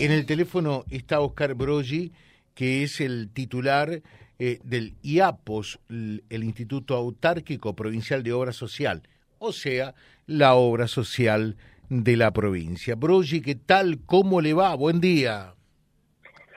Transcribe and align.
En 0.00 0.10
el 0.10 0.26
teléfono 0.26 0.84
está 0.90 1.20
Oscar 1.20 1.54
Broggi, 1.54 2.12
que 2.54 2.82
es 2.82 3.00
el 3.00 3.30
titular 3.32 4.02
eh, 4.40 4.58
del 4.64 4.94
IAPOS, 5.02 5.78
el 5.88 6.44
Instituto 6.44 6.96
Autárquico 6.96 7.76
Provincial 7.76 8.24
de 8.24 8.32
Obra 8.32 8.52
Social, 8.52 9.02
o 9.38 9.52
sea, 9.52 9.94
la 10.26 10.54
obra 10.54 10.88
social 10.88 11.56
de 11.88 12.16
la 12.16 12.32
provincia. 12.32 12.96
Broggi, 12.96 13.40
¿qué 13.40 13.54
tal? 13.54 14.00
¿Cómo 14.04 14.40
le 14.40 14.52
va? 14.52 14.74
Buen 14.74 15.00
día. 15.00 15.54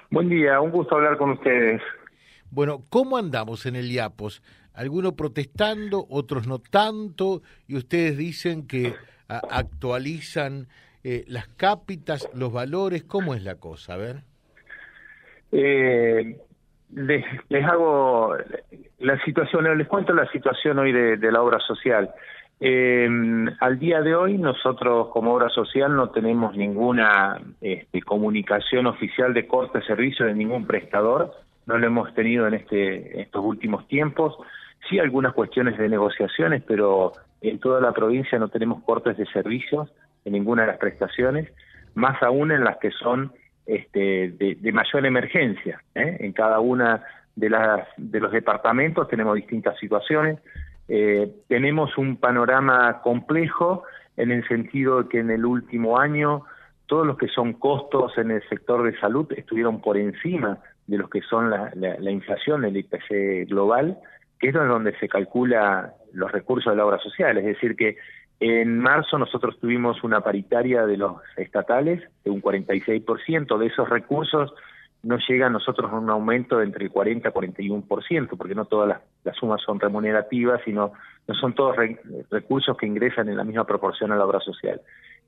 Buen 0.10 0.30
día, 0.30 0.60
un 0.60 0.72
gusto 0.72 0.96
hablar 0.96 1.18
con 1.18 1.32
ustedes. 1.32 1.80
Bueno, 2.50 2.86
¿cómo 2.90 3.18
andamos 3.18 3.68
en 3.68 3.76
el 3.76 3.92
IAPOS? 3.92 4.42
Algunos 4.74 5.14
protestando, 5.14 6.08
otros 6.10 6.48
no 6.48 6.58
tanto, 6.58 7.44
y 7.68 7.76
ustedes 7.76 8.18
dicen 8.18 8.66
que 8.66 8.96
actualizan 9.28 10.68
eh, 11.04 11.24
las 11.28 11.48
cápitas, 11.48 12.30
los 12.34 12.52
valores, 12.52 13.04
¿cómo 13.04 13.34
es 13.34 13.44
la 13.44 13.56
cosa? 13.56 13.94
A 13.94 13.98
ver. 13.98 14.18
Eh, 15.52 16.38
les, 16.94 17.66
hago 17.66 18.36
la 19.00 19.24
situación, 19.24 19.78
les 19.78 19.88
cuento 19.88 20.14
la 20.14 20.30
situación 20.32 20.80
hoy 20.80 20.92
de, 20.92 21.32
la 21.32 21.42
obra 21.42 21.60
social. 21.60 22.12
Eh, 22.60 23.08
al 23.60 23.78
día 23.78 24.02
de 24.02 24.16
hoy 24.16 24.38
nosotros 24.38 25.10
como 25.10 25.36
obra 25.36 25.50
social 25.50 25.96
no 25.96 26.10
tenemos 26.10 26.56
ninguna 26.56 27.40
este, 27.62 28.02
comunicación 28.02 28.88
oficial 28.88 29.34
de 29.34 29.46
corte 29.46 29.80
de 29.80 29.86
servicio 29.86 30.26
de 30.26 30.34
ningún 30.34 30.66
prestador, 30.66 31.34
no 31.68 31.78
lo 31.78 31.86
hemos 31.86 32.14
tenido 32.16 32.48
en, 32.48 32.56
este, 32.56 33.22
estos 33.22 33.46
últimos 33.46 33.88
tiempos, 33.88 34.36
sí 34.90 34.98
algunas 34.98 35.34
cuestiones 35.34 35.78
de 35.78 35.88
negociaciones, 35.88 36.64
pero 36.66 37.12
en 37.42 37.60
toda 37.60 37.80
la 37.80 37.92
provincia 37.92 38.40
no 38.40 38.48
tenemos 38.48 38.82
cortes 38.84 39.18
de 39.18 39.26
servicios 39.28 39.90
en 40.28 40.34
ninguna 40.34 40.64
de 40.64 40.68
las 40.68 40.78
prestaciones, 40.78 41.50
más 41.96 42.22
aún 42.22 42.52
en 42.52 42.64
las 42.64 42.78
que 42.78 42.92
son 42.92 43.32
este, 43.66 44.30
de, 44.30 44.72
mayor 44.74 45.06
emergencia. 45.06 45.82
¿eh? 45.96 46.18
En 46.20 46.34
cada 46.34 46.60
una 46.60 47.04
de, 47.36 47.50
las, 47.50 47.88
de 47.96 48.20
los 48.20 48.32
departamentos 48.32 49.08
tenemos 49.08 49.36
distintas 49.36 49.80
situaciones. 49.80 50.40
Eh, 50.90 51.32
tenemos 51.48 51.98
un 51.98 52.18
panorama 52.18 53.02
complejo 53.02 53.84
en 54.18 54.32
el 54.32 54.46
sentido 54.48 55.04
de 55.04 55.10
que 55.10 55.20
en 55.20 55.32
el 55.32 55.46
último 55.46 55.98
año 55.98 56.44
todos 56.88 57.08
los 57.08 57.18
que 57.18 57.28
son 57.28 57.54
costos 57.54 58.18
en 58.18 58.32
el 58.32 58.48
sector 58.50 58.84
de 58.84 58.98
salud 59.00 59.32
estuvieron 59.36 59.82
por 59.82 59.98
encima 59.98 60.60
de 60.88 60.98
los 60.98 61.10
que 61.10 61.22
son 61.22 61.50
la, 61.50 61.72
la 61.76 62.12
inflación, 62.12 62.64
el 62.66 62.78
IPC 62.78 63.50
global, 63.50 63.98
que 64.40 64.50
es 64.50 64.54
donde 64.54 64.98
se 65.00 65.08
calcula 65.08 65.94
los 66.14 66.32
recursos 66.32 66.72
de 66.72 66.78
la 66.78 66.86
obra 66.86 67.00
social. 67.00 67.38
Es 67.38 67.46
decir, 67.46 67.76
que 67.76 67.98
en 68.40 68.80
marzo 68.80 69.18
nosotros 69.18 69.60
tuvimos 69.60 70.04
una 70.04 70.22
paritaria 70.22 70.86
de 70.86 70.98
los 70.98 71.18
estatales 71.38 72.04
de 72.24 72.32
un 72.32 72.42
46%, 72.42 73.58
de 73.58 73.66
esos 73.66 73.90
recursos 73.90 74.54
no 75.04 75.18
llega 75.28 75.48
a 75.48 75.50
nosotros 75.50 75.92
un 75.94 76.10
aumento 76.10 76.58
de 76.58 76.66
entre 76.66 76.86
el 76.86 76.92
40 76.92 77.30
y 77.30 77.32
41%, 77.32 78.38
porque 78.38 78.56
no 78.56 78.66
todas 78.66 79.00
las, 79.24 79.36
sumas 79.38 79.62
son 79.62 79.80
remunerativas, 79.80 80.62
sino 80.66 80.94
no 81.28 81.36
son 81.36 81.54
todos 81.54 81.76
recursos 82.30 82.76
que 82.78 82.88
ingresan 82.88 83.30
en 83.30 83.38
la 83.38 83.44
misma 83.44 83.66
proporción 83.66 84.12
a 84.12 84.16
la 84.16 84.26
obra 84.26 84.40
social. 84.40 84.82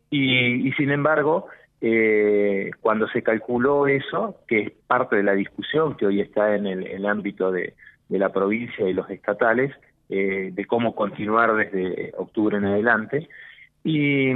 Y, 0.09 0.71
sin 0.73 0.89
embargo, 0.91 1.47
eh, 1.81 2.71
cuando 2.81 3.07
se 3.09 3.21
calculó 3.21 3.87
eso, 3.87 4.37
que 4.47 4.61
es 4.61 4.71
parte 4.87 5.15
de 5.15 5.23
la 5.23 5.33
discusión 5.33 5.95
que 5.95 6.07
hoy 6.07 6.19
está 6.19 6.55
en 6.55 6.65
el, 6.65 7.05
ámbito 7.05 7.51
de 7.51 7.75
la 8.09 8.29
provincia 8.29 8.89
y 8.89 8.93
los 8.93 9.09
estatales, 9.09 9.71
eh, 10.09 10.49
de 10.51 10.65
cómo 10.65 10.95
continuar 10.95 11.55
desde 11.55 12.13
octubre 12.17 12.57
en 12.57 12.65
adelante. 12.65 13.29
Y, 13.83 14.33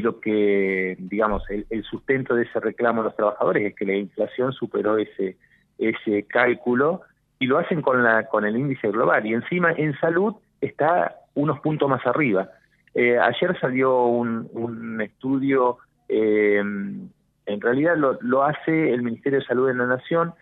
lo 0.00 0.20
que, 0.20 0.96
digamos, 0.98 1.42
el, 1.50 1.84
sustento 1.84 2.34
de 2.34 2.44
ese 2.44 2.58
reclamo 2.60 3.02
de 3.02 3.08
los 3.08 3.16
trabajadores 3.16 3.64
es 3.64 3.74
que 3.74 3.84
la 3.84 3.96
inflación 3.96 4.52
superó 4.52 4.96
ese, 4.96 5.36
ese 5.78 6.24
cálculo 6.24 7.02
y 7.38 7.46
lo 7.46 7.58
hacen 7.58 7.82
con, 7.82 8.02
la, 8.02 8.26
con 8.28 8.44
el 8.44 8.56
índice 8.56 8.90
global. 8.90 9.26
Y 9.26 9.34
encima 9.34 9.72
en 9.72 9.98
salud 9.98 10.34
está 10.60 11.16
unos 11.34 11.60
puntos 11.60 11.88
más 11.88 12.06
arriba. 12.06 12.48
Eh, 12.94 13.18
ayer 13.18 13.58
salió 13.60 14.04
un, 14.04 14.48
un 14.52 15.00
estudio, 15.00 15.78
eh, 16.08 16.58
en 16.58 17.60
realidad 17.60 17.96
lo, 17.96 18.18
lo 18.20 18.44
hace 18.44 18.92
el 18.92 19.02
Ministerio 19.02 19.40
de 19.40 19.46
Salud 19.46 19.66
de 19.68 19.74
la 19.74 19.86
Nación, 19.86 20.32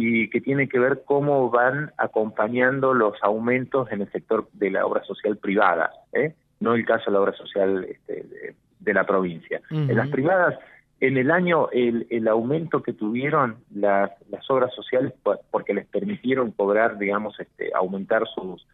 y 0.00 0.30
que 0.30 0.40
tiene 0.40 0.68
que 0.68 0.78
ver 0.78 1.02
cómo 1.04 1.50
van 1.50 1.90
acompañando 1.96 2.94
los 2.94 3.20
aumentos 3.20 3.90
en 3.90 4.02
el 4.02 4.12
sector 4.12 4.48
de 4.52 4.70
la 4.70 4.86
obra 4.86 5.02
social 5.02 5.36
privada, 5.38 5.90
¿eh? 6.12 6.34
no 6.60 6.74
el 6.74 6.84
caso 6.84 7.06
de 7.06 7.12
la 7.14 7.20
obra 7.20 7.32
social 7.32 7.84
este, 7.84 8.54
de, 8.78 8.94
la 8.94 9.04
provincia. 9.04 9.60
En 9.70 9.96
las 9.96 10.08
privadas, 10.08 10.56
en 11.00 11.16
el 11.16 11.32
año, 11.32 11.68
el, 11.72 12.06
el 12.10 12.28
aumento 12.28 12.80
que 12.80 12.92
tuvieron 12.92 13.56
las, 13.74 14.12
las 14.30 14.48
obras 14.48 14.72
sociales, 14.72 15.12
porque 15.50 15.74
les 15.74 15.86
permitieron 15.86 16.52
cobrar, 16.52 16.96
digamos, 16.96 17.38
este, 17.40 17.72
aumentar 17.74 18.22
sus, 18.28 18.64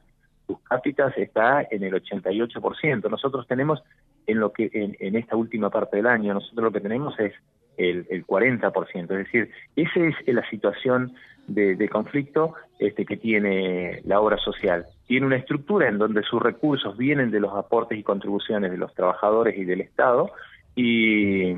sus 0.47 0.61
cápitas, 0.61 1.17
está 1.17 1.67
en 1.71 1.85
el 1.85 1.95
88%. 1.95 3.11
Nosotros 3.11 3.47
tenemos, 3.47 3.83
en, 4.27 4.41
lo 4.41 4.53
que 4.53 4.69
en, 4.75 4.95
en 5.01 5.17
esta 5.17 5.37
última 5.37 5.71
parte 5.71 5.97
del 5.97 6.07
año, 6.07 6.35
nosotros 6.35 6.65
lo 6.65 6.73
que 6.73 6.81
tenemos 6.81 7.19
es 7.19 7.33
el, 7.77 8.07
el 8.11 8.27
40%. 8.27 9.03
Es 9.03 9.09
decir, 9.09 9.51
esa 9.77 10.01
es 10.01 10.35
la 10.35 10.49
situación 10.51 11.15
de, 11.47 11.89
conflicto 11.89 12.55
este, 12.79 13.05
que 13.05 13.17
tiene 13.17 14.01
la 14.05 14.21
obra 14.21 14.39
social. 14.39 14.87
Tiene 15.07 15.27
una 15.27 15.37
estructura 15.37 15.89
en 15.89 15.99
donde 15.99 16.23
sus 16.23 16.43
recursos 16.43 16.97
vienen 16.97 17.31
de 17.31 17.41
los 17.41 17.55
aportes 17.55 17.99
y 17.99 18.03
contribuciones 18.03 18.71
de 18.71 18.79
los 18.79 18.95
trabajadores 18.95 19.57
y 19.57 19.65
del 19.65 19.81
Estado 19.81 20.31
y, 20.75 21.55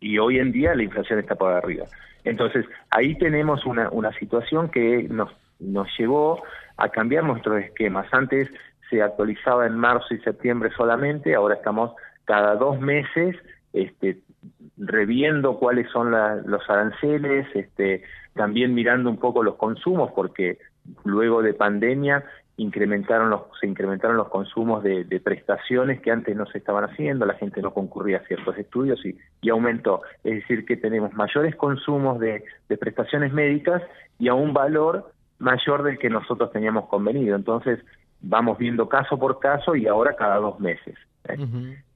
y 0.00 0.18
hoy 0.18 0.38
en 0.38 0.52
día 0.52 0.74
la 0.74 0.82
inflación 0.82 1.18
está 1.18 1.34
por 1.34 1.52
arriba. 1.52 1.86
Entonces, 2.24 2.64
ahí 2.90 3.16
tenemos 3.18 3.66
una, 3.66 3.90
una 3.90 4.12
situación 4.18 4.70
que 4.70 5.06
nos, 5.10 5.30
nos 5.60 5.88
llevó 5.98 6.42
a 6.76 6.88
cambiar 6.88 7.24
nuestros 7.24 7.62
esquemas. 7.62 8.06
Antes 8.12 8.48
se 8.88 9.02
actualizaba 9.02 9.66
en 9.66 9.76
marzo 9.76 10.14
y 10.14 10.18
septiembre 10.20 10.70
solamente, 10.76 11.34
ahora 11.34 11.54
estamos 11.54 11.92
cada 12.24 12.56
dos 12.56 12.80
meses 12.80 13.36
este, 13.74 14.18
reviendo 14.76 15.58
cuáles 15.58 15.90
son 15.90 16.10
los 16.10 16.68
aranceles, 16.68 17.46
este, 17.54 18.02
también 18.34 18.74
mirando 18.74 19.08
un 19.10 19.18
poco 19.18 19.42
los 19.42 19.56
consumos, 19.56 20.10
porque 20.14 20.58
luego 21.04 21.42
de 21.42 21.54
pandemia 21.54 22.24
incrementaron 22.56 23.30
los, 23.30 23.42
se 23.60 23.66
incrementaron 23.66 24.16
los 24.16 24.28
consumos 24.28 24.82
de, 24.84 25.04
prestaciones 25.24 26.00
que 26.00 26.10
antes 26.10 26.36
no 26.36 26.46
se 26.46 26.58
estaban 26.58 26.84
haciendo, 26.84 27.26
la 27.26 27.34
gente 27.34 27.60
no 27.60 27.72
concurría 27.72 28.18
a 28.18 28.26
ciertos 28.26 28.56
estudios 28.58 29.00
y, 29.04 29.50
aumentó. 29.50 30.02
Es 30.22 30.34
decir, 30.34 30.64
que 30.64 30.76
tenemos 30.76 31.12
mayores 31.14 31.54
consumos 31.56 32.20
de, 32.20 32.44
prestaciones 32.78 33.32
médicas 33.32 33.82
y 34.18 34.28
a 34.28 34.34
un 34.34 34.52
valor 34.52 35.12
mayor 35.38 35.82
del 35.82 35.98
que 35.98 36.10
nosotros 36.10 36.50
teníamos 36.52 36.88
convenido. 36.88 37.36
Entonces, 37.36 37.80
vamos 38.20 38.58
viendo 38.58 38.88
caso 38.88 39.18
por 39.18 39.38
caso 39.38 39.74
y 39.74 39.86
ahora 39.86 40.14
cada 40.16 40.36
dos 40.36 40.60
meses. 40.60 40.96
¿eh? 41.28 41.36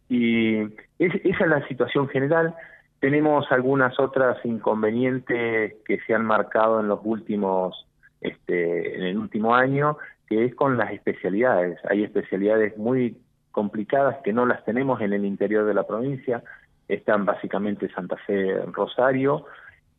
Y 0.08 0.60
esa 0.98 1.19
es 1.22 1.48
la 1.48 1.66
situación 1.69 2.08
general. 2.08 2.54
Tenemos 3.00 3.50
algunas 3.50 3.98
otras 4.00 4.38
inconvenientes 4.44 5.74
que 5.84 6.00
se 6.06 6.14
han 6.14 6.24
marcado 6.24 6.80
en 6.80 6.88
los 6.88 7.00
últimos, 7.04 7.86
este, 8.20 8.96
en 8.96 9.02
el 9.04 9.19
último 9.19 9.54
año, 9.54 9.98
que 10.28 10.44
es 10.44 10.54
con 10.54 10.76
las 10.76 10.92
especialidades. 10.92 11.78
Hay 11.88 12.04
especialidades 12.04 12.76
muy 12.76 13.16
complicadas 13.52 14.19
que 14.24 14.32
no 14.32 14.46
las 14.46 14.64
tenemos 14.64 15.00
en 15.00 15.12
el 15.12 15.24
interior 15.24 15.66
de 15.66 15.74
la 15.74 15.86
provincia. 15.86 16.42
Están 16.88 17.25
básicamente 17.25 17.88
Santa 17.90 18.16
Fe, 18.26 18.62
Rosario, 18.72 19.46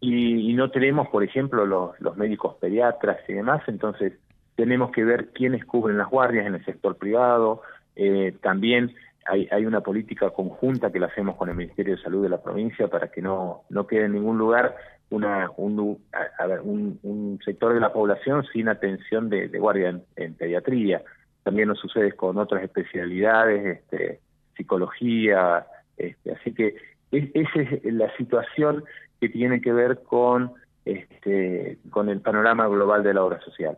y, 0.01 0.53
no 0.53 0.71
tenemos, 0.71 1.09
por 1.09 1.23
ejemplo, 1.23 1.65
los, 1.65 1.99
los 1.99 2.15
médicos 2.15 2.55
pediatras 2.55 3.17
y 3.27 3.33
demás. 3.33 3.61
Entonces, 3.67 4.13
tenemos 4.55 4.91
que 4.91 5.03
ver 5.03 5.29
quiénes 5.33 5.65
cubren 5.65 5.97
las 5.97 6.09
guardias 6.09 6.47
en 6.47 6.55
el 6.55 6.65
sector 6.65 6.97
privado. 6.97 7.61
Eh, 7.95 8.33
también 8.41 8.95
hay, 9.25 9.47
hay 9.51 9.65
una 9.65 9.81
política 9.81 10.29
conjunta 10.31 10.91
que 10.91 10.99
la 10.99 11.07
hacemos 11.07 11.35
con 11.35 11.49
el 11.49 11.55
Ministerio 11.55 11.95
de 11.95 12.01
Salud 12.01 12.23
de 12.23 12.29
la 12.29 12.41
provincia 12.41 12.87
para 12.87 13.09
que 13.09 13.21
no, 13.21 13.63
no 13.69 13.87
quede 13.87 14.05
en 14.05 14.13
ningún 14.13 14.37
lugar 14.37 14.75
una, 15.09 15.49
un, 15.57 17.39
sector 17.43 17.73
de 17.73 17.79
la 17.79 17.91
población 17.91 18.45
sin 18.53 18.67
atención 18.69 19.29
de, 19.29 19.47
guardia 19.47 19.99
en, 20.15 20.33
pediatría. 20.35 21.01
También 21.43 21.67
nos 21.67 21.79
sucede 21.79 22.11
con 22.13 22.37
otras 22.37 22.63
especialidades, 22.63 23.79
este, 23.79 24.19
psicología, 24.55 25.65
este, 25.97 26.31
así 26.31 26.53
que 26.53 26.75
esa 27.11 27.61
es 27.61 27.93
la 27.93 28.15
situación 28.17 28.83
que 29.19 29.29
tiene 29.29 29.61
que 29.61 29.73
ver 29.73 30.03
con, 30.03 30.53
este, 30.85 31.79
con 31.89 32.09
el 32.09 32.21
panorama 32.21 32.67
global 32.67 33.03
de 33.03 33.13
la 33.13 33.23
obra 33.23 33.39
social. 33.41 33.77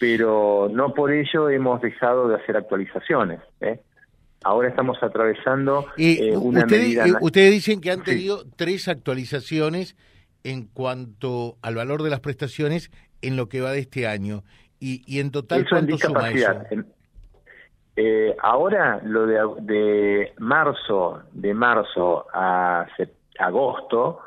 Pero 0.00 0.68
no 0.70 0.92
por 0.92 1.12
ello 1.12 1.48
hemos 1.48 1.80
dejado 1.80 2.28
de 2.28 2.36
hacer 2.36 2.56
actualizaciones. 2.56 3.40
¿eh? 3.60 3.80
Ahora 4.44 4.68
estamos 4.68 5.02
atravesando 5.02 5.86
eh, 5.96 6.36
una 6.36 6.66
medida... 6.66 7.06
Eh, 7.06 7.12
ustedes 7.20 7.50
dicen 7.52 7.80
que 7.80 7.90
han 7.90 8.02
tenido 8.02 8.44
tres 8.56 8.88
actualizaciones 8.88 9.96
en 10.44 10.66
cuanto 10.66 11.56
al 11.62 11.74
valor 11.74 12.02
de 12.02 12.10
las 12.10 12.20
prestaciones 12.20 12.90
en 13.22 13.36
lo 13.36 13.48
que 13.48 13.60
va 13.60 13.72
de 13.72 13.80
este 13.80 14.06
año. 14.06 14.44
Y, 14.78 15.02
y 15.06 15.20
en 15.20 15.30
total, 15.30 15.66
¿cuánto 15.68 15.98
suma 15.98 16.30
eso? 16.30 16.52
Eh, 17.96 18.36
ahora, 18.42 19.00
lo 19.04 19.26
de, 19.26 19.40
de 19.62 20.34
marzo, 20.38 21.22
de 21.32 21.54
marzo 21.54 22.26
a 22.32 22.86
agosto, 23.38 24.20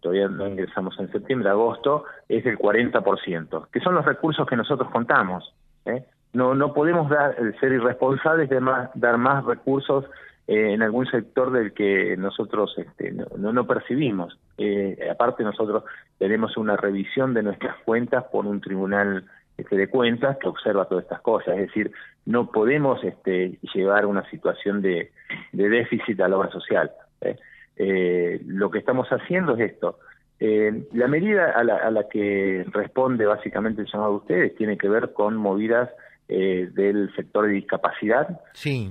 todavía 0.00 0.28
no 0.28 0.48
ingresamos 0.48 0.98
en 0.98 1.12
septiembre, 1.12 1.50
agosto, 1.50 2.04
es 2.28 2.44
del 2.44 2.58
40%, 2.58 3.68
que 3.70 3.80
son 3.80 3.94
los 3.94 4.04
recursos 4.04 4.46
que 4.48 4.56
nosotros 4.56 4.90
contamos. 4.90 5.54
¿eh? 5.84 6.04
No, 6.32 6.54
no 6.54 6.72
podemos 6.72 7.08
dar, 7.08 7.34
ser 7.58 7.72
irresponsables 7.72 8.48
de 8.48 8.60
más, 8.60 8.90
dar 8.94 9.18
más 9.18 9.44
recursos 9.44 10.04
eh, 10.46 10.72
en 10.72 10.82
algún 10.82 11.06
sector 11.06 11.50
del 11.50 11.72
que 11.72 12.16
nosotros 12.16 12.74
este, 12.76 13.12
no, 13.12 13.52
no, 13.52 13.66
percibimos. 13.66 14.38
Eh, 14.58 15.08
aparte 15.10 15.42
nosotros 15.42 15.84
tenemos 16.18 16.56
una 16.56 16.76
revisión 16.76 17.34
de 17.34 17.42
nuestras 17.42 17.76
cuentas 17.84 18.24
por 18.32 18.46
un 18.46 18.60
tribunal 18.60 19.24
este, 19.60 19.76
de 19.76 19.88
cuentas 19.88 20.38
que 20.38 20.48
observa 20.48 20.86
todas 20.86 21.04
estas 21.04 21.20
cosas, 21.20 21.54
es 21.58 21.66
decir, 21.66 21.92
no 22.24 22.50
podemos 22.50 23.02
este, 23.04 23.58
llevar 23.74 24.06
una 24.06 24.28
situación 24.30 24.80
de, 24.80 25.10
de 25.52 25.68
déficit 25.68 26.20
a 26.20 26.28
la 26.28 26.38
obra 26.38 26.50
social. 26.50 26.90
¿eh? 27.20 27.36
Eh, 27.76 28.40
lo 28.46 28.70
que 28.70 28.78
estamos 28.78 29.08
haciendo 29.08 29.56
es 29.56 29.72
esto. 29.72 29.98
Eh, 30.38 30.86
la 30.94 31.08
medida 31.08 31.52
a 31.52 31.62
la, 31.62 31.76
a 31.76 31.90
la, 31.90 32.08
que 32.08 32.64
responde 32.70 33.26
básicamente 33.26 33.82
el 33.82 33.88
llamado 33.92 34.12
de 34.12 34.16
ustedes 34.16 34.56
tiene 34.56 34.78
que 34.78 34.88
ver 34.88 35.12
con 35.12 35.36
movidas 35.36 35.90
eh, 36.32 36.70
del 36.72 37.12
sector 37.16 37.46
de 37.46 37.52
discapacidad. 37.54 38.40
Sí, 38.52 38.88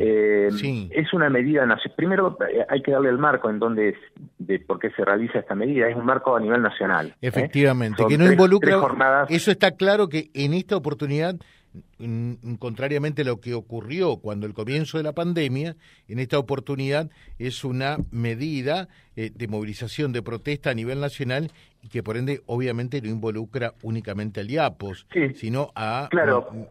sí. 0.57 0.89
Es 0.91 1.13
una 1.13 1.29
medida, 1.29 1.65
primero 1.95 2.37
hay 2.67 2.81
que 2.81 2.91
darle 2.91 3.09
el 3.09 3.17
marco 3.17 3.49
en 3.49 3.59
donde, 3.59 3.95
de 4.37 4.59
por 4.59 4.79
qué 4.79 4.91
se 4.91 5.05
realiza 5.05 5.39
esta 5.39 5.55
medida, 5.55 5.87
es 5.87 5.95
un 5.95 6.05
marco 6.05 6.35
a 6.35 6.39
nivel 6.41 6.61
nacional. 6.61 7.15
Efectivamente, 7.21 8.03
que 8.07 8.17
no 8.17 8.29
involucra, 8.29 9.25
eso 9.29 9.51
está 9.51 9.71
claro 9.71 10.09
que 10.09 10.29
en 10.33 10.53
esta 10.53 10.75
oportunidad 10.75 11.35
contrariamente 12.59 13.23
a 13.23 13.25
lo 13.25 13.41
que 13.41 13.53
ocurrió 13.53 14.17
cuando 14.17 14.47
el 14.47 14.53
comienzo 14.53 14.97
de 14.97 15.03
la 15.03 15.13
pandemia, 15.13 15.75
en 16.07 16.19
esta 16.19 16.39
oportunidad 16.39 17.09
es 17.37 17.63
una 17.63 17.97
medida 18.11 18.87
eh, 19.15 19.31
de 19.35 19.47
movilización 19.47 20.13
de 20.13 20.21
protesta 20.21 20.69
a 20.69 20.73
nivel 20.73 21.01
nacional 21.01 21.51
y 21.81 21.89
que 21.89 22.01
por 22.01 22.15
ende 22.15 22.41
obviamente 22.45 23.01
no 23.01 23.09
involucra 23.09 23.73
únicamente 23.81 24.39
al 24.39 24.49
IAPOS, 24.49 25.07
sino 25.35 25.71
a 25.75 26.09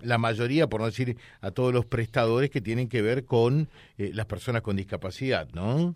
la 0.02 0.19
mayoría, 0.19 0.66
por 0.66 0.80
no 0.80 0.86
decir 0.86 1.16
a 1.40 1.50
todos 1.50 1.72
los 1.72 1.84
prestadores 1.84 2.50
que 2.50 2.60
tienen 2.60 2.88
que 2.88 3.02
ver 3.02 3.24
con 3.24 3.69
eh, 3.98 4.10
las 4.14 4.26
personas 4.26 4.62
con 4.62 4.76
discapacidad, 4.76 5.48
¿no? 5.52 5.94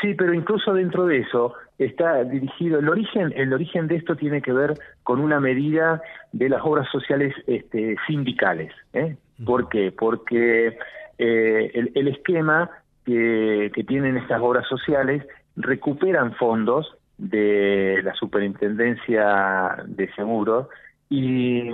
Sí, 0.00 0.14
pero 0.14 0.32
incluso 0.32 0.72
dentro 0.72 1.06
de 1.06 1.18
eso 1.18 1.54
está 1.78 2.24
dirigido, 2.24 2.78
el 2.78 2.88
origen, 2.88 3.32
el 3.36 3.52
origen 3.52 3.86
de 3.86 3.96
esto 3.96 4.16
tiene 4.16 4.42
que 4.42 4.52
ver 4.52 4.74
con 5.02 5.20
una 5.20 5.40
medida 5.40 6.02
de 6.32 6.48
las 6.48 6.62
obras 6.62 6.88
sociales 6.90 7.34
este, 7.46 7.96
sindicales. 8.06 8.72
¿eh? 8.92 9.16
¿Por 9.44 9.68
qué? 9.68 9.92
Porque 9.92 10.78
eh, 11.18 11.90
el, 11.94 12.08
esquema 12.08 12.70
que, 13.04 13.70
que 13.74 13.84
tienen 13.84 14.16
estas 14.16 14.40
obras 14.40 14.66
sociales 14.68 15.26
recuperan 15.56 16.34
fondos 16.34 16.96
de 17.18 18.00
la 18.02 18.14
Superintendencia 18.14 19.76
de 19.86 20.10
Seguros 20.14 20.68
y, 21.10 21.70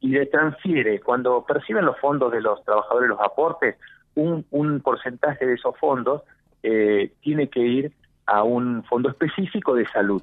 y 0.00 0.08
le 0.08 0.26
transfiere, 0.26 1.00
cuando 1.00 1.44
perciben 1.44 1.84
los 1.84 1.98
fondos 1.98 2.32
de 2.32 2.40
los 2.40 2.62
trabajadores, 2.64 3.08
los 3.08 3.20
aportes, 3.20 3.76
un, 4.14 4.44
un 4.50 4.80
porcentaje 4.80 5.46
de 5.46 5.54
esos 5.54 5.76
fondos 5.78 6.22
eh, 6.62 7.12
tiene 7.20 7.48
que 7.48 7.60
ir 7.60 7.92
a 8.26 8.42
un 8.42 8.84
fondo 8.84 9.10
específico 9.10 9.74
de 9.74 9.86
salud. 9.88 10.22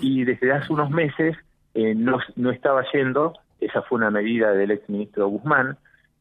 Y 0.00 0.24
desde 0.24 0.52
hace 0.52 0.72
unos 0.72 0.90
meses 0.90 1.36
eh, 1.74 1.94
no, 1.94 2.18
no 2.36 2.50
estaba 2.50 2.84
yendo, 2.92 3.34
esa 3.60 3.82
fue 3.82 3.98
una 3.98 4.10
medida 4.10 4.52
del 4.52 4.70
exministro 4.70 5.28
Guzmán, 5.28 5.76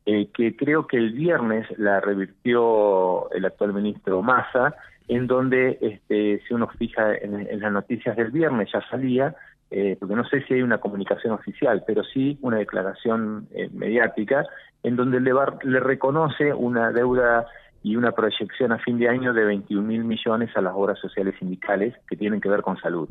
eh, 0.06 0.30
que 0.34 0.56
creo 0.56 0.88
que 0.88 0.96
el 0.96 1.12
viernes 1.12 1.68
la 1.78 2.00
revirtió 2.00 3.30
el 3.32 3.44
actual 3.44 3.74
ministro 3.74 4.22
Massa, 4.22 4.74
en 5.10 5.28
donde, 5.28 5.78
este, 5.82 6.42
si 6.48 6.54
uno 6.54 6.68
fija 6.68 7.14
en, 7.16 7.60
las 7.60 7.72
noticias 7.72 8.16
del 8.16 8.32
viernes, 8.32 8.70
ya 8.72 8.82
salía, 8.90 9.36
eh, 9.70 9.98
porque 10.00 10.16
no 10.16 10.26
sé 10.26 10.44
si 10.44 10.54
hay 10.54 10.62
una 10.62 10.78
comunicación 10.78 11.34
oficial, 11.34 11.84
pero 11.86 12.06
sí 12.06 12.38
una 12.42 12.58
declaración 12.58 13.48
eh, 13.52 13.70
mediática, 13.74 14.46
en 14.84 14.96
donde 14.96 15.20
le, 15.20 15.34
le 15.64 15.80
reconoce 15.82 16.54
una 16.54 16.92
deuda 16.92 17.46
y 17.88 17.96
una 17.96 18.12
proyección 18.12 18.74
a 18.74 18.80
fin 18.80 19.00
de 19.00 19.08
año 19.08 19.32
de 19.32 19.46
21 19.46 19.82
mil 19.88 20.04
millones 20.04 20.50
a 20.58 20.62
las 20.62 20.74
obras 20.76 21.00
sociales 21.00 21.36
sindicales 21.40 21.96
que 22.10 22.18
tienen 22.18 22.42
que 22.42 22.50
ver 22.50 22.62
con 22.62 22.76
salud. 22.78 23.08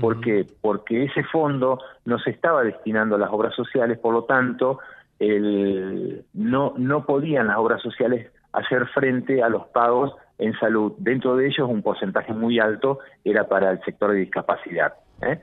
¿Por 0.00 0.20
qué? 0.20 0.46
Porque 0.62 1.04
ese 1.04 1.22
fondo 1.24 1.78
no 2.06 2.18
se 2.18 2.30
estaba 2.30 2.64
destinando 2.64 3.16
a 3.16 3.18
las 3.18 3.30
obras 3.30 3.54
sociales, 3.54 3.98
por 3.98 4.14
lo 4.14 4.24
tanto, 4.24 4.78
el, 5.18 6.24
no, 6.32 6.72
no 6.78 7.04
podían 7.04 7.48
las 7.48 7.58
obras 7.58 7.82
sociales 7.82 8.30
hacer 8.52 8.86
frente 8.86 9.42
a 9.42 9.50
los 9.50 9.66
pagos 9.66 10.14
en 10.38 10.58
salud. 10.58 10.94
Dentro 10.96 11.36
de 11.36 11.48
ellos, 11.48 11.68
un 11.68 11.82
porcentaje 11.82 12.32
muy 12.32 12.58
alto 12.58 13.00
era 13.22 13.46
para 13.46 13.70
el 13.70 13.82
sector 13.84 14.12
de 14.12 14.20
discapacidad. 14.20 14.94
¿eh? 15.20 15.40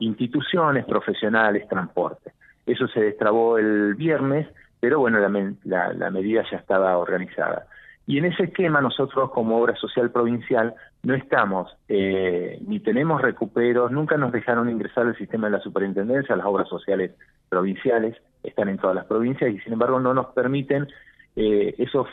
instituciones, 0.00 0.84
profesionales, 0.84 1.66
transporte. 1.66 2.32
Eso 2.66 2.86
se 2.88 3.00
destrabó 3.00 3.56
el 3.56 3.94
viernes, 3.94 4.46
pero 4.80 5.00
bueno, 5.00 5.18
la, 5.18 5.92
la 5.94 6.10
medida 6.10 6.44
ya 6.50 6.58
estaba 6.58 6.98
organizada. 6.98 7.66
Y 8.06 8.18
en 8.18 8.24
ese 8.24 8.44
esquema 8.44 8.80
nosotros 8.80 9.30
como 9.30 9.58
obra 9.58 9.76
social 9.76 10.10
provincial 10.10 10.74
no 11.02 11.14
estamos, 11.14 11.70
eh, 11.88 12.58
ni 12.66 12.80
tenemos 12.80 13.22
recuperos, 13.22 13.90
nunca 13.90 14.16
nos 14.16 14.32
dejaron 14.32 14.70
ingresar 14.70 15.06
al 15.06 15.16
sistema 15.16 15.46
de 15.46 15.58
la 15.58 15.62
superintendencia, 15.62 16.36
las 16.36 16.46
obras 16.46 16.68
sociales 16.68 17.12
provinciales 17.48 18.16
están 18.42 18.68
en 18.68 18.78
todas 18.78 18.96
las 18.96 19.06
provincias 19.06 19.52
y 19.52 19.58
sin 19.60 19.74
embargo 19.74 20.00
no 20.00 20.14
nos 20.14 20.26
permiten 20.28 20.88
eh, 21.36 21.74
esos 21.78 22.08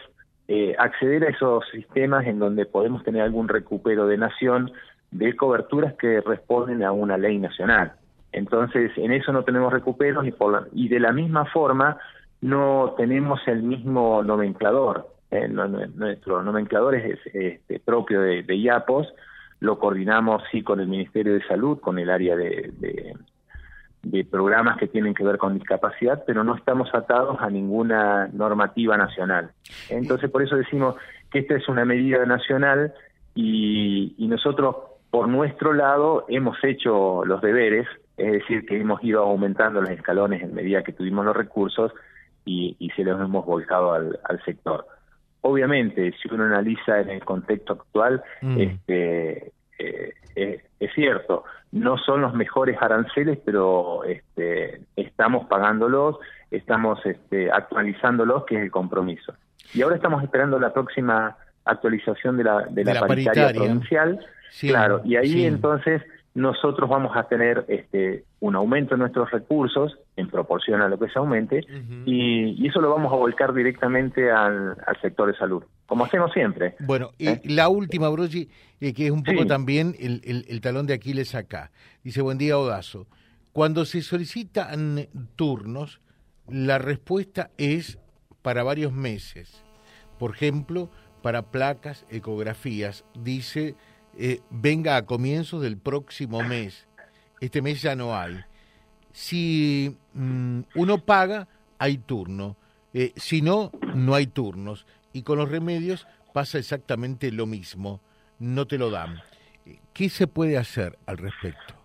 eh, 0.48 0.76
acceder 0.80 1.24
a 1.26 1.30
esos 1.30 1.64
sistemas 1.72 2.26
en 2.26 2.40
donde 2.40 2.66
podemos 2.66 3.04
tener 3.04 3.22
algún 3.22 3.48
recupero 3.48 4.08
de 4.08 4.18
nación 4.18 4.72
de 5.12 5.36
coberturas 5.36 5.94
que 5.94 6.22
responden 6.22 6.84
a 6.84 6.92
una 6.92 7.18
ley 7.18 7.38
nacional. 7.38 7.94
Entonces, 8.32 8.92
en 8.98 9.12
eso 9.12 9.32
no 9.32 9.44
tenemos 9.44 9.72
recuperos 9.72 10.26
y, 10.26 10.32
por 10.32 10.70
y 10.74 10.88
de 10.88 11.00
la 11.00 11.12
misma 11.12 11.46
forma 11.46 11.98
no 12.42 12.96
tenemos 12.98 13.40
el 13.48 13.64
mismo 13.64 14.24
nomenclador. 14.24 15.08
Eh, 15.32 15.48
nuestro 15.48 16.42
nomenclador 16.42 16.96
es, 16.96 17.20
este, 17.34 17.80
propio 17.80 18.22
de, 18.22 18.56
IAPOS, 18.56 19.14
lo 19.60 19.78
coordinamos 19.78 20.42
sí 20.52 20.64
con 20.64 20.80
el 20.80 20.88
Ministerio 20.88 21.34
de 21.34 21.46
Salud, 21.46 21.80
con 21.80 22.00
el 22.00 22.10
área 22.10 22.36
de, 22.36 22.72
de, 24.02 24.26
programas 24.26 24.78
que 24.78 24.88
tienen 24.88 25.14
que 25.14 25.24
ver 25.24 25.38
con 25.38 25.54
discapacidad, 25.54 26.24
pero 26.26 26.44
no 26.44 26.56
estamos 26.56 26.90
atados 26.94 27.38
a 27.42 27.50
ninguna 27.50 28.28
normativa 28.34 28.98
nacional. 28.98 29.52
Entonces, 29.90 30.32
por 30.32 30.42
eso 30.42 30.56
decimos 30.56 30.96
que 31.32 31.40
esta 31.40 31.56
es 31.56 31.68
una 31.68 31.86
medida 31.86 32.26
nacional 32.26 32.94
y, 33.36 34.16
y 34.18 34.28
nosotros, 34.28 34.78
por 35.12 35.28
nuestro 35.28 35.74
lado, 35.74 36.26
hemos 36.28 36.58
hecho 36.64 37.24
los 37.24 37.42
deberes, 37.42 37.88
es 38.18 38.32
decir, 38.32 38.66
que 38.66 38.80
hemos 38.80 39.04
ido 39.04 39.22
aumentando 39.22 39.82
los 39.82 39.90
escalones 39.92 40.42
en 40.42 40.56
medida 40.56 40.84
que 40.84 40.94
tuvimos 40.94 41.26
los 41.26 41.36
recursos 41.36 41.92
y, 42.46 42.76
y 42.80 42.90
se 42.92 43.04
los 43.04 43.20
hemos 43.22 43.46
volcado 43.46 43.94
al 43.94 44.44
sector. 44.46 44.86
Obviamente, 45.42 46.14
si 46.22 46.34
uno 46.34 46.44
analiza 46.44 47.00
en 47.00 47.10
el 47.10 47.24
contexto 47.24 47.74
actual, 47.74 48.24
mm. 48.42 48.60
este, 48.60 49.52
eh, 49.80 50.14
eh, 50.36 50.62
es 50.80 50.94
cierto, 50.94 51.44
no 51.72 51.98
son 51.98 52.22
los 52.22 52.34
mejores 52.34 52.78
aranceles, 52.82 53.40
pero 53.46 54.04
este, 54.04 54.82
estamos 54.96 55.48
pagándolos, 55.48 56.18
estamos 56.52 57.06
este, 57.06 57.52
actualizándolos, 57.52 58.46
que 58.46 58.56
es 58.56 58.64
el 58.64 58.72
compromiso. 58.72 59.34
Y 59.74 59.82
ahora 59.82 59.96
estamos 59.96 60.24
esperando 60.24 60.60
la 60.60 60.74
próxima 60.74 61.38
actualización 61.66 62.38
de 62.38 62.44
la, 62.44 62.66
de 62.70 62.84
la, 62.84 63.02
paritaria, 63.06 63.50
provincial. 63.54 64.20
claro, 64.62 65.02
y 65.06 65.16
ahí 65.16 65.46
entonces 65.46 66.02
nosotros 66.40 66.90
vamos 66.90 67.16
a 67.16 67.24
tener 67.24 67.66
este, 67.68 68.24
un 68.40 68.56
aumento 68.56 68.94
en 68.94 69.02
nuestros 69.02 69.30
recursos 69.30 69.98
en 70.16 70.30
proporción 70.30 70.82
a 70.82 70.88
lo 70.88 70.98
que 70.98 71.10
se 71.10 71.20
aumente 71.20 71.66
y, 72.06 72.68
eso 72.68 72.82
lo 72.82 72.92
vamos 72.92 73.12
a 73.12 73.16
volcar 73.16 73.54
directamente 73.54 74.32
al, 74.32 74.78
sector 75.02 75.32
de 75.32 75.38
salud, 75.38 75.64
como 75.88 76.06
hacemos 76.06 76.32
siempre. 76.32 76.76
Bueno, 76.80 77.12
y 77.18 77.30
¿Eh? 77.30 77.42
la 77.46 77.68
última, 77.68 78.10
Brogi, 78.10 78.48
eh, 78.80 78.94
que 78.94 79.08
es 79.08 79.12
un 79.12 79.24
poco 79.24 79.48
también 79.48 79.96
el, 80.00 80.22
el, 80.48 80.62
talón 80.62 80.86
de 80.86 80.94
Aquiles 80.94 81.34
acá. 81.34 81.72
Dice, 82.04 82.22
buen 82.22 82.38
día, 82.38 82.58
Odazo. 82.58 83.08
Cuando 83.54 83.86
se 83.86 84.02
solicitan 84.02 85.08
turnos, 85.36 86.00
la 86.48 86.78
respuesta 86.78 87.50
es 87.58 87.98
para 88.44 88.64
varios 88.64 88.94
meses. 88.94 89.64
Por 90.20 90.32
ejemplo, 90.32 90.90
para 91.24 91.44
placas, 91.52 92.06
ecografías, 92.10 93.04
dice 93.16 93.76
eh, 94.22 94.42
venga 94.50 94.98
a 94.98 95.06
comienzos 95.06 95.62
del 95.62 95.78
próximo 95.78 96.44
mes. 96.44 96.86
Este 97.40 97.62
mes 97.62 97.82
ya 97.82 97.96
no 97.96 98.18
hay. 98.18 98.36
Si 99.14 99.98
mm, 100.14 100.60
uno 100.76 100.98
paga, 100.98 101.48
hay 101.78 102.00
turno. 102.00 102.58
Eh, 102.94 103.14
si 103.16 103.42
no, 103.42 103.72
no 103.96 104.16
hay 104.16 104.28
turnos. 104.28 104.86
Y 105.14 105.24
con 105.24 105.38
los 105.38 105.50
remedios 105.50 106.06
pasa 106.34 106.58
exactamente 106.58 107.32
lo 107.32 107.46
mismo. 107.46 108.02
No 108.40 108.68
te 108.68 108.78
lo 108.78 108.92
dan. 108.92 109.22
¿Qué 109.94 110.10
se 110.10 110.28
puede 110.28 110.58
hacer 110.58 110.98
al 111.06 111.18
respecto? 111.18 111.76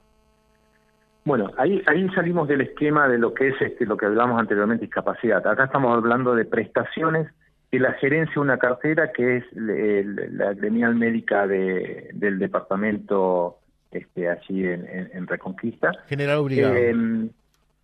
Bueno, 1.25 1.53
ahí, 1.57 1.81
ahí 1.87 2.09
salimos 2.11 2.49
del 2.49 2.63
esquema 2.63 3.07
de 3.07 3.19
lo 3.19 3.33
que 3.33 3.49
es 3.49 3.63
este, 3.63 3.87
lo 3.87 3.97
que 3.97 4.07
hablamos 4.07 4.41
anteriormente, 4.41 4.87
discapacidad. 4.87 5.47
Acá 5.47 5.65
estamos 5.67 5.97
hablando 5.97 6.35
de 6.35 6.45
prestaciones 6.45 7.29
que 7.75 7.81
la 7.81 7.95
gerencia 7.95 8.41
una 8.41 8.57
cartera 8.57 9.11
que 9.11 9.39
es 9.39 9.45
la 9.53 10.55
gremial 10.55 10.95
médica 10.95 11.45
de, 11.45 12.09
del 12.13 12.39
departamento 12.39 13.59
este, 13.91 14.29
allí 14.29 14.65
en, 14.65 15.27
Reconquista. 15.27 15.91
General 16.07 16.39
obligado. 16.39 16.73
Em, 16.77 17.31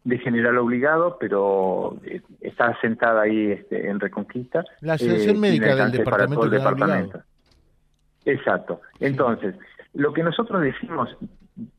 de 0.04 0.18
general 0.18 0.58
obligado, 0.58 1.16
pero 1.18 1.98
eh, 2.04 2.22
está 2.40 2.80
sentada 2.80 3.22
ahí 3.22 3.50
este, 3.50 3.88
en 3.88 3.98
Reconquista. 3.98 4.64
La 4.80 4.92
Asociación 4.92 5.36
eh, 5.36 5.40
Médica 5.40 5.74
del 5.74 5.90
Departamento, 5.90 6.42
del 6.42 6.50
departamento. 6.52 7.22
Exacto. 8.24 8.82
Entonces, 9.00 9.56
lo 9.94 10.12
que 10.12 10.22
nosotros 10.22 10.62
decimos, 10.62 11.16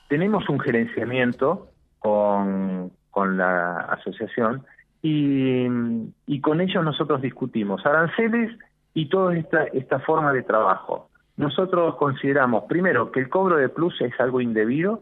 tenemos 0.10 0.50
un 0.50 0.60
gerenciamiento 0.60 1.70
con, 2.00 2.92
con 3.10 3.38
la 3.38 3.78
asociación 3.78 4.66
y, 5.02 6.42
con 6.42 6.62
ellos 6.62 6.84
nosotros 6.84 7.22
discutimos 7.22 7.86
aranceles 7.86 8.52
y 8.94 9.10
toda 9.10 9.36
esta, 9.36 9.64
esta 9.66 10.00
forma 10.00 10.34
de 10.34 10.44
trabajo. 10.44 11.10
Nosotros 11.38 11.96
consideramos, 11.96 12.66
primero, 12.68 13.12
que 13.12 13.20
el 13.20 13.30
cobro 13.30 13.58
de 13.58 13.70
plus 13.70 14.00
es 14.02 14.14
algo 14.20 14.42
indebido, 14.42 15.02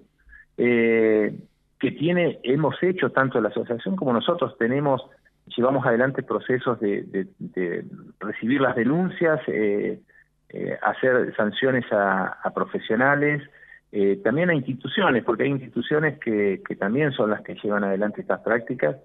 eh, 0.58 1.38
que 1.80 1.92
tiene, 1.92 2.40
hemos 2.44 2.82
hecho 2.82 3.12
tanto 3.12 3.42
la 3.42 3.50
asociación 3.50 3.96
como 3.96 4.14
nosotros 4.14 4.58
tenemos, 4.58 5.02
llevamos 5.58 5.86
adelante 5.86 6.24
procesos 6.24 6.80
de, 6.80 7.28
recibir 8.20 8.62
las 8.62 8.76
denuncias, 8.76 9.42
eh, 9.48 10.00
eh, 10.50 10.78
hacer 10.82 11.36
sanciones 11.36 11.86
a, 11.92 12.52
profesionales, 12.54 13.42
también 14.24 14.52
a 14.52 14.54
instituciones, 14.54 15.24
porque 15.24 15.44
hay 15.44 15.50
instituciones 15.50 16.20
que 16.20 16.62
también 16.78 17.12
son 17.12 17.32
las 17.32 17.42
que 17.42 17.56
llevan 17.56 17.84
adelante 17.84 18.22
estas 18.22 18.42
prácticas, 18.42 18.98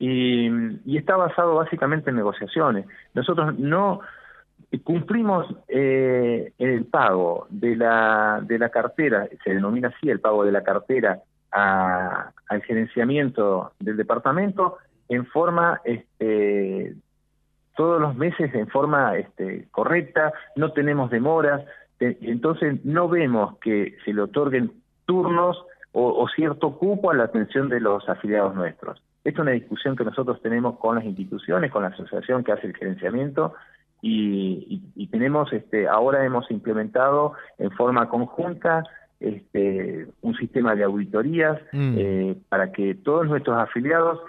y, 0.00 0.48
y 0.86 0.96
está 0.96 1.16
basado 1.16 1.54
básicamente 1.54 2.10
en 2.10 2.16
negociaciones. 2.16 2.86
Nosotros 3.14 3.56
no 3.58 4.00
cumplimos 4.82 5.46
eh, 5.68 6.52
el 6.58 6.86
pago 6.86 7.46
de 7.50 7.76
la, 7.76 8.40
de 8.42 8.58
la 8.58 8.70
cartera, 8.70 9.28
se 9.44 9.54
denomina 9.54 9.88
así 9.88 10.08
el 10.08 10.20
pago 10.20 10.44
de 10.44 10.52
la 10.52 10.62
cartera 10.62 11.20
al 11.52 12.62
gerenciamiento 12.62 13.72
del 13.78 13.96
departamento 13.96 14.78
en 15.08 15.26
forma, 15.26 15.80
este, 15.84 16.94
todos 17.76 18.00
los 18.00 18.14
meses 18.14 18.54
en 18.54 18.68
forma 18.68 19.16
este, 19.16 19.66
correcta, 19.72 20.32
no 20.56 20.72
tenemos 20.72 21.10
demoras, 21.10 21.62
entonces 21.98 22.84
no 22.84 23.08
vemos 23.08 23.58
que 23.58 23.96
se 24.04 24.14
le 24.14 24.22
otorguen 24.22 24.72
turnos 25.04 25.62
o 25.92 26.26
cierto 26.28 26.78
cupo 26.78 27.10
a 27.10 27.14
la 27.14 27.24
atención 27.24 27.68
de 27.68 27.80
los 27.80 28.08
afiliados 28.08 28.54
nuestros. 28.54 29.02
Esta 29.22 29.40
es 29.40 29.42
una 29.42 29.52
discusión 29.52 29.96
que 29.96 30.04
nosotros 30.04 30.40
tenemos 30.42 30.78
con 30.78 30.96
las 30.96 31.04
instituciones, 31.04 31.70
con 31.70 31.82
la 31.82 31.88
asociación 31.88 32.42
que 32.42 32.52
hace 32.52 32.66
el 32.66 32.76
gerenciamiento, 32.76 33.54
y, 34.02 35.08
tenemos 35.10 35.52
este 35.52 35.88
ahora 35.88 36.24
hemos 36.24 36.50
implementado 36.50 37.34
en 37.58 37.70
forma 37.72 38.08
conjunta 38.08 38.84
este 39.18 40.06
un 40.22 40.34
sistema 40.36 40.74
de 40.74 40.84
auditorías 40.84 41.60
mm. 41.72 41.94
eh, 41.98 42.36
para 42.48 42.72
que 42.72 42.94
todos 42.94 43.26
nuestros 43.26 43.58
afiliados 43.58 44.20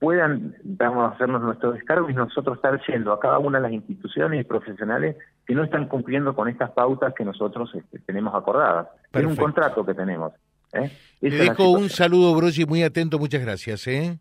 puedan 0.00 0.56
vamos 0.64 1.04
a 1.04 1.14
hacernos 1.14 1.42
nuestro 1.42 1.72
descargo 1.72 2.08
y 2.10 2.14
nosotros 2.14 2.56
estar 2.56 2.80
yendo 2.88 3.12
a 3.12 3.20
cada 3.20 3.38
una 3.38 3.58
de 3.58 3.64
las 3.64 3.72
instituciones 3.72 4.40
y 4.40 4.44
profesionales 4.44 5.16
que 5.46 5.54
no 5.54 5.62
están 5.62 5.86
cumpliendo 5.86 6.34
con 6.34 6.48
estas 6.48 6.70
pautas 6.70 7.14
que 7.14 7.24
nosotros 7.24 7.70
este, 7.74 7.98
tenemos 8.00 8.34
acordadas. 8.34 8.88
Es 9.12 9.24
un 9.24 9.36
contrato 9.36 9.84
que 9.84 9.94
tenemos. 9.94 10.32
¿eh? 10.72 10.90
Le 11.20 11.30
dejo 11.30 11.70
un 11.70 11.88
saludo, 11.90 12.34
Brosi, 12.34 12.64
muy 12.64 12.82
atento, 12.82 13.18
muchas 13.18 13.42
gracias. 13.42 13.86
¿eh? 13.86 14.18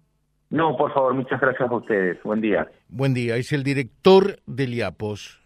No, 0.50 0.75
por 0.75 0.94
favor, 0.94 1.13
muchas 1.13 1.39
gracias 1.39 1.70
a 1.70 1.75
ustedes. 1.75 2.22
Buen 2.24 2.41
día. 2.41 2.68
Buen 2.88 3.13
día, 3.13 3.36
es 3.38 3.51
el 3.53 3.63
director 3.63 4.39
del 4.46 4.74
IAPOS. 4.74 5.39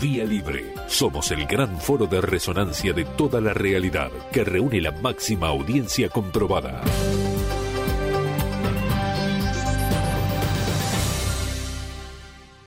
Vía 0.00 0.24
Libre. 0.24 0.64
Somos 0.86 1.30
el 1.30 1.46
gran 1.46 1.76
foro 1.76 2.06
de 2.06 2.22
resonancia 2.22 2.92
de 2.94 3.04
toda 3.04 3.40
la 3.40 3.52
realidad 3.52 4.10
que 4.32 4.44
reúne 4.44 4.80
la 4.80 4.92
máxima 4.92 5.48
audiencia 5.48 6.08
comprobada. 6.08 6.80